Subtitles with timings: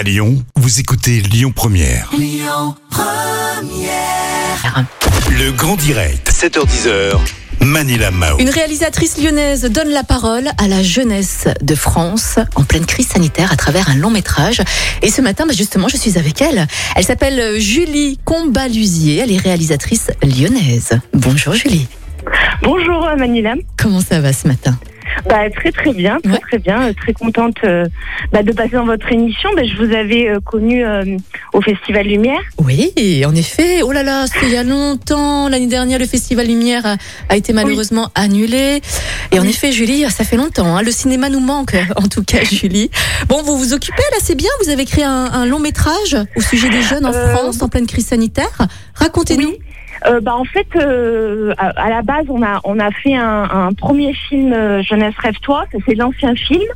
[0.00, 2.10] À Lyon, vous écoutez Lyon Première.
[5.30, 7.18] Le grand direct, 7h10h.
[7.60, 8.38] Manila Mao.
[8.38, 13.52] Une réalisatrice lyonnaise donne la parole à la jeunesse de France en pleine crise sanitaire
[13.52, 14.62] à travers un long métrage.
[15.02, 16.66] Et ce matin, bah, justement, je suis avec elle.
[16.96, 19.18] Elle s'appelle Julie Combalusier.
[19.18, 20.98] Elle est réalisatrice lyonnaise.
[21.12, 21.88] Bonjour Julie.
[22.62, 23.52] Bonjour Manila.
[23.76, 24.78] Comment ça va ce matin?
[25.28, 26.38] Bah, très très bien, très Ouais.
[26.40, 26.92] très bien.
[26.94, 27.86] Très contente euh,
[28.32, 29.48] bah, de passer dans votre émission.
[29.56, 31.16] Bah, je vous avais euh, connu euh,
[31.52, 32.40] au Festival Lumière.
[32.58, 32.92] Oui,
[33.26, 33.82] en effet.
[33.82, 35.48] Oh là là, c'était il y a longtemps.
[35.48, 36.96] L'année dernière, le Festival Lumière a,
[37.28, 38.80] a été malheureusement annulé.
[39.32, 40.76] Et en effet, Julie, ça fait longtemps.
[40.76, 40.82] hein.
[40.82, 42.90] Le cinéma nous manque, en tout cas, Julie.
[43.28, 44.50] Bon, vous vous occupez là, c'est bien.
[44.64, 47.68] Vous avez créé un, un long métrage au sujet des jeunes en Euh, France en
[47.68, 48.56] pleine crise sanitaire.
[48.94, 49.48] Racontez-nous.
[49.48, 49.58] Oui.
[50.06, 53.42] Euh, bah, en fait, euh, à, à la base, on a, on a fait un,
[53.50, 55.64] un premier film euh, Jeunesse Rêve-toi.
[55.86, 56.68] C'est l'ancien film.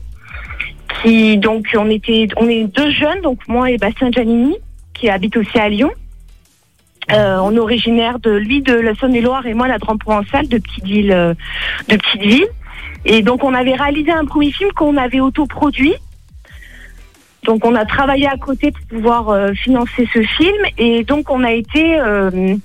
[1.03, 4.57] Qui, donc, on était, on est deux jeunes, donc moi et Bastien Giannini,
[4.93, 5.91] qui habite aussi à Lyon.
[7.13, 10.59] Euh, on est originaire de lui de la Saône-et-Loire et moi la Drôme provençale de
[10.59, 11.35] petite ville, euh,
[11.89, 12.47] de petite ville.
[13.05, 15.95] Et donc on avait réalisé un premier film qu'on avait autoproduit.
[17.45, 21.45] Donc on a travaillé à côté pour pouvoir euh, financer ce film et donc on
[21.45, 22.57] a été euh,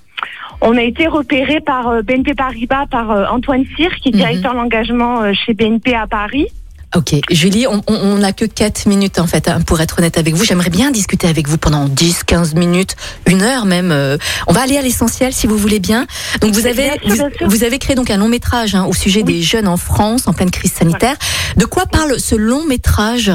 [0.61, 4.17] on a été repéré par euh, BNP Paribas par euh, Antoine Cyr qui est Mhm.
[4.17, 6.47] directeur l'engagement euh, chez BNP à Paris.
[6.95, 10.43] Ok, Julie, on- n'a que 4 minutes en fait, hein, pour être honnête avec vous.
[10.43, 12.95] J'aimerais bien discuter avec vous pendant 10, 15 minutes,
[13.27, 13.91] une heure même.
[13.91, 14.17] euh.
[14.47, 16.07] On va aller à l'essentiel si vous voulez bien.
[16.41, 17.47] Donc vous avez, Bien sûr, vous, bien sûr.
[17.47, 20.33] vous avez créé donc un long métrage hein, au sujet des jeunes en France en
[20.33, 21.15] pleine crise sanitaire.
[21.57, 23.31] De quoi parle ce long métrage?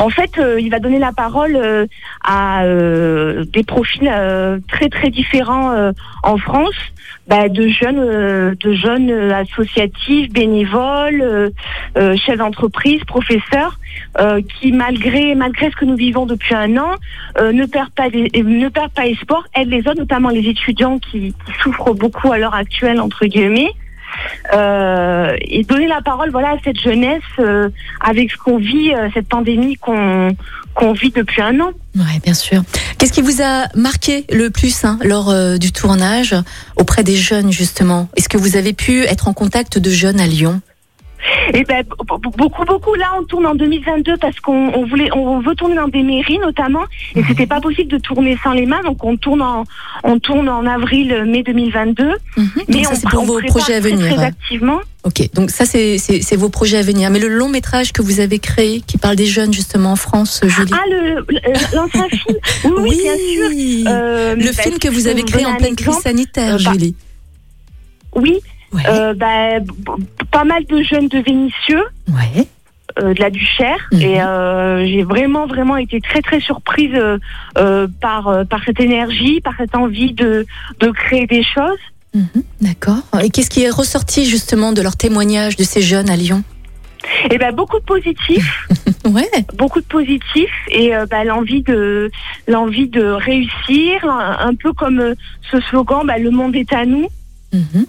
[0.00, 1.86] En fait, euh, il va donner la parole euh,
[2.24, 4.10] à euh, des profils
[4.66, 6.74] très très différents en France,
[7.28, 11.52] bah, de jeunes, de jeunes associatifs, bénévoles,
[11.96, 13.78] chefs d'entreprise, professeurs,
[14.48, 16.94] qui malgré malgré ce que nous vivons depuis un an,
[17.38, 21.52] ne perdent pas ne perdent pas espoir, aident les autres, notamment les étudiants qui, qui
[21.62, 23.72] souffrent beaucoup à l'heure actuelle entre guillemets.
[24.52, 27.68] Euh, et donner la parole voilà à cette jeunesse euh,
[28.00, 30.34] avec ce qu'on vit euh, cette pandémie qu'on
[30.74, 31.72] qu'on vit depuis un an.
[31.96, 32.62] Ouais, bien sûr.
[32.98, 36.34] Qu'est-ce qui vous a marqué le plus hein, lors euh, du tournage
[36.76, 38.08] auprès des jeunes justement?
[38.16, 40.60] Est-ce que vous avez pu être en contact de jeunes à Lyon?
[41.52, 41.84] Et ben
[42.38, 45.88] beaucoup beaucoup là on tourne en 2022 parce qu'on on voulait on veut tourner dans
[45.88, 46.84] des mairies notamment
[47.16, 49.64] et c'était pas possible de tourner sans les mains donc on tourne en
[50.04, 52.50] on tourne en avril euh, mai 2022 Mhm.
[52.68, 54.14] mais Donc ça c'est pour on vos projets à très, venir.
[54.14, 54.80] très activement.
[55.02, 57.08] Ok, donc ça c'est c'est c'est vos projets à venir.
[57.10, 60.42] Mais le long métrage que vous avez créé, qui parle des jeunes justement en France,
[60.44, 60.70] Julie.
[60.74, 63.90] Ah le le- l'ancien film oui, oui, bien sûr.
[63.90, 66.72] Euh, Le bah, film que si vous avez créé en pleine crise sanitaire, euh, bah,
[66.72, 66.94] Julie.
[68.14, 68.38] Oui,
[68.72, 68.82] Ouais.
[68.88, 69.58] euh, bah,
[70.30, 71.82] pas mal de jeunes de Vénissieux.
[72.08, 72.46] ouais.
[72.98, 74.00] euh, de la Duchère Mhm.
[74.00, 77.18] et euh, j'ai vraiment vraiment été très très surprise euh,
[77.56, 80.44] euh, par euh, par cette énergie, par cette envie de
[80.80, 81.78] de créer des choses.
[82.14, 83.02] Mhm, D'accord.
[83.22, 86.42] Et qu'est-ce qui est ressorti justement de leur témoignage de ces jeunes à Lyon?
[87.30, 88.66] Et ben beaucoup de positifs,
[89.06, 89.30] Ouais.
[89.54, 92.10] beaucoup de positifs et euh, bah, l'envie de
[92.48, 95.14] l'envie de réussir, un, un peu comme euh,
[95.50, 97.06] ce slogan bah, le monde est à nous.
[97.52, 97.86] Mhm.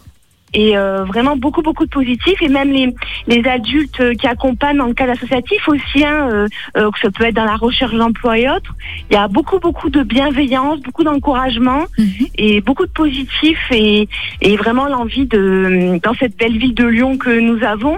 [0.53, 2.93] Et euh, vraiment beaucoup beaucoup de positifs et même les
[3.27, 6.47] les adultes euh, qui accompagnent dans le cadre associatif aussi hein, euh,
[6.77, 8.73] euh, que ça peut être dans la recherche d'emploi et autres
[9.09, 12.27] il y a beaucoup beaucoup de bienveillance beaucoup d'encouragement Mhm.
[12.35, 14.07] et beaucoup de positifs et,
[14.41, 17.97] et vraiment l'envie de dans cette belle ville de Lyon que nous avons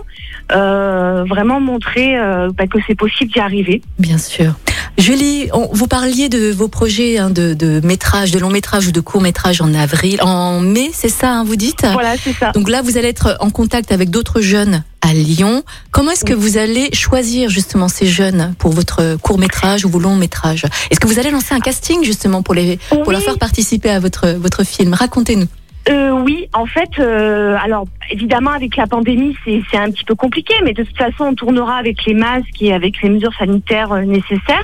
[0.52, 3.82] euh, vraiment montrer euh, bah, que c'est possible d'y arriver.
[4.00, 4.54] Bien sûr.
[4.98, 8.92] Julie, on- vous parliez de vos projets hein, de, de métrage, de long métrage ou
[8.92, 11.82] de court métrage en avril, en mai, c'est ça, hein, vous dites?
[11.94, 12.52] Voilà, c'est ça.
[12.52, 15.64] Donc là, vous allez être en contact avec d'autres jeunes à Lyon.
[15.92, 20.00] Comment est-ce que vous allez choisir justement ces jeunes pour votre court métrage ou vos
[20.00, 20.66] longs métrages?
[20.92, 24.00] Est-ce que vous allez lancer un casting justement pour les pour leur faire participer à
[24.00, 24.94] votre votre film?
[24.94, 25.48] Racontez-nous.
[25.90, 30.16] Euh, oui, en fait, euh, alors évidemment avec la pandémie c'est c'est un petit peu
[30.16, 33.92] compliqué, mais de toute façon on tournera avec les masques et avec les mesures sanitaires
[33.92, 34.64] euh, nécessaires.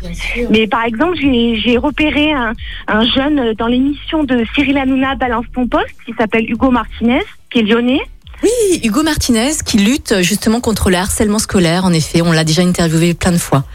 [0.50, 2.54] Mais par exemple j'ai j'ai repéré un,
[2.88, 7.24] un jeune euh, dans l'émission de Cyril Hanouna Balance ton poste qui s'appelle Hugo Martinez,
[7.52, 8.02] qui est lyonnais.
[8.42, 11.84] Oui, Hugo Martinez qui lutte justement contre le harcèlement scolaire.
[11.84, 13.66] En effet, on l'a déjà interviewé plein de fois.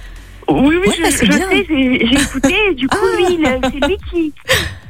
[0.49, 1.39] Oui, oui, Ouais, je, bien.
[1.39, 2.55] sais, j'ai écouté.
[2.71, 3.59] et Du coup, Ah.
[3.71, 4.33] c'est lui qui.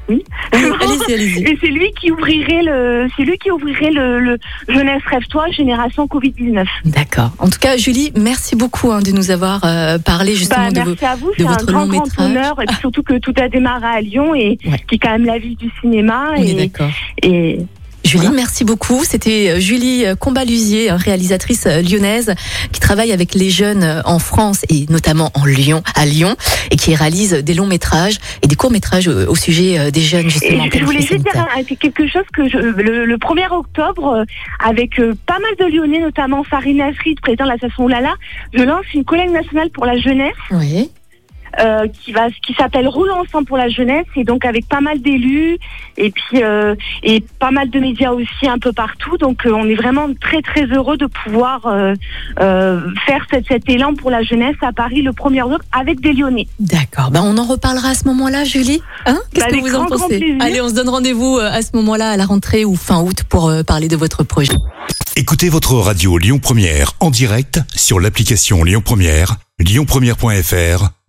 [0.09, 0.23] Oui.
[0.53, 1.43] allez-y, allez-y.
[1.45, 6.07] Et c'est lui qui ouvrirait le, c'est lui qui ouvrirait le, le jeunesse rêve-toi génération
[6.07, 6.67] Covid 19.
[6.85, 7.31] D'accord.
[7.39, 10.89] En tout cas, Julie, merci beaucoup hein, de nous avoir euh, parlé justement Bah, de
[10.91, 12.61] merci à vous, de c'est un votre grand, grand honneur.
[12.63, 14.79] Et puis surtout que tout a démarré à Lyon et Ouais.
[14.89, 16.33] qui est quand même la ville du cinéma.
[16.37, 16.91] On est et, d'accord.
[17.23, 17.59] et
[18.05, 19.03] Julie, merci beaucoup.
[19.05, 22.35] C'était euh, Julie Combalusier, réalisatrice euh, lyonnaise
[22.73, 26.37] qui travaille avec les jeunes en France et notamment en Lyon, à Lyon,
[26.71, 30.65] et qui réalise des longs métrages et des courts métrages au sujet des jeunes justement.
[30.73, 34.25] je voulais juste dire quelque chose que je, le, 1er octobre,
[34.65, 34.97] avec
[35.27, 38.15] pas mal de Lyonnais, notamment Farid Nasrid, président de l'association Lala,
[38.53, 40.35] je lance une collecte nationale pour la jeunesse.
[40.51, 40.91] Oui.
[41.61, 45.01] Euh, qui va qui s'appelle Roule ensemble pour la jeunesse et donc avec pas mal
[45.01, 45.59] d'élus
[45.97, 46.75] et puis euh,
[47.05, 50.43] et pas mal de médias aussi un peu partout donc euh, on est vraiment très
[50.43, 51.63] très heureux de pouvoir
[52.37, 56.49] faire cet, cet, élan pour la jeunesse à Paris le 1er octobre avec des Lyonnais.
[56.59, 58.83] D'accord, ben on en reparlera à ce moment-là Julie.
[59.07, 59.19] Hein?
[59.33, 60.37] Qu'est-ce bah, que vous en pensez?
[60.41, 63.53] Allez, on se donne rendez-vous à ce moment-là à la rentrée ou fin août pour
[63.67, 64.55] parler de votre projet.
[65.17, 71.04] Écoutez votre radio Lyon Première en direct sur l'application Lyon Première, lyonpremière.fr